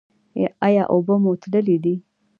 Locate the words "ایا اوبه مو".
0.65-1.31